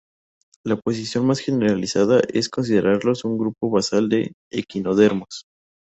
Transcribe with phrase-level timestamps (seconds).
[0.63, 5.45] La posición más generalizada es considerarlos un grupo basal de equinodermos.